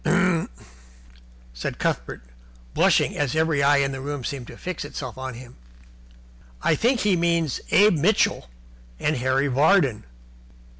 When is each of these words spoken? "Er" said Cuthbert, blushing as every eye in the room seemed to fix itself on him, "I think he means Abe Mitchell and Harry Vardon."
"Er" 0.03 0.47
said 1.53 1.77
Cuthbert, 1.77 2.23
blushing 2.73 3.15
as 3.15 3.35
every 3.35 3.61
eye 3.61 3.77
in 3.77 3.91
the 3.91 4.01
room 4.01 4.23
seemed 4.23 4.47
to 4.47 4.57
fix 4.57 4.83
itself 4.83 5.15
on 5.15 5.35
him, 5.35 5.57
"I 6.63 6.73
think 6.73 7.01
he 7.01 7.15
means 7.15 7.61
Abe 7.69 7.97
Mitchell 7.99 8.49
and 8.99 9.17
Harry 9.17 9.47
Vardon." 9.47 10.05